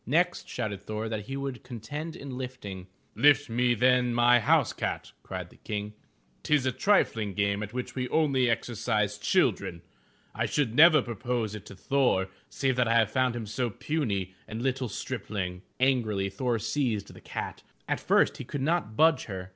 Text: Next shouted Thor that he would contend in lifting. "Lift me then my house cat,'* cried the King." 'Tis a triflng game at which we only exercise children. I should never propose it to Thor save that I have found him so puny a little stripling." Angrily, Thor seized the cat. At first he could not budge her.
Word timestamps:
Next 0.07 0.49
shouted 0.49 0.81
Thor 0.81 1.07
that 1.09 1.27
he 1.27 1.37
would 1.37 1.61
contend 1.63 2.15
in 2.15 2.35
lifting. 2.35 2.87
"Lift 3.13 3.51
me 3.51 3.75
then 3.75 4.15
my 4.15 4.39
house 4.39 4.73
cat,'* 4.73 5.11
cried 5.21 5.51
the 5.51 5.57
King." 5.57 5.93
'Tis 6.43 6.65
a 6.65 6.71
triflng 6.71 7.35
game 7.35 7.61
at 7.61 7.71
which 7.71 7.93
we 7.93 8.09
only 8.09 8.49
exercise 8.49 9.19
children. 9.19 9.83
I 10.33 10.47
should 10.47 10.73
never 10.73 11.03
propose 11.03 11.53
it 11.53 11.67
to 11.67 11.75
Thor 11.75 12.29
save 12.49 12.77
that 12.77 12.87
I 12.87 12.95
have 12.95 13.11
found 13.11 13.35
him 13.35 13.45
so 13.45 13.69
puny 13.69 14.33
a 14.47 14.55
little 14.55 14.89
stripling." 14.89 15.61
Angrily, 15.79 16.31
Thor 16.31 16.57
seized 16.57 17.13
the 17.13 17.21
cat. 17.21 17.61
At 17.87 17.99
first 17.99 18.37
he 18.37 18.43
could 18.43 18.61
not 18.63 18.95
budge 18.97 19.25
her. 19.25 19.49